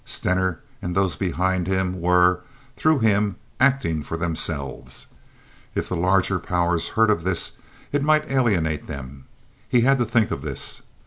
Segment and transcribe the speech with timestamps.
[0.03, 2.39] Stener and those behind him were,
[2.75, 5.05] through him, acting for themselves.
[5.75, 7.59] If the larger powers heard of this,
[7.91, 9.25] it might alienate them.
[9.69, 10.81] He had to think of this.